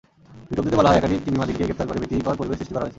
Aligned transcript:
বিজ্ঞপ্তিতে 0.47 0.77
বলা 0.79 0.89
হয়, 0.89 0.99
একাধিক 0.99 1.19
টিভি 1.25 1.37
মালিককে 1.41 1.65
গ্রেপ্তার 1.67 1.87
করে 1.89 1.99
ভীতিকর 2.03 2.37
পরিবেশ 2.39 2.57
সৃষ্টি 2.59 2.73
করা 2.73 2.83
হয়েছে। 2.83 2.89